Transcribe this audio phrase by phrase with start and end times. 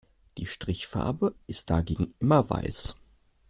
[0.39, 2.95] Die Strichfarbe ist dagegen immer weiß.